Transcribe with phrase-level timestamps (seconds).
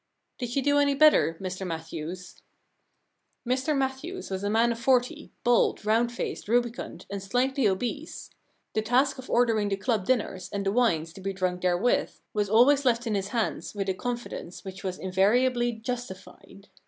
[0.21, 2.41] * Did you do any better, Mr Matthews?
[2.93, 8.31] * Mr Matthews was a man of forty, bald, round faced, rubicund, and slightly obese.
[8.73, 12.49] The task of ordering the club dinners and the wines to be drunk therewith was
[12.49, 16.69] always left in his hands with a confidence which was invariably justified.